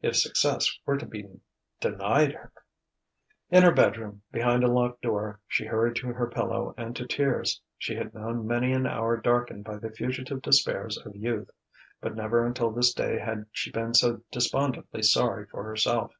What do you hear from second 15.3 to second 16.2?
for herself.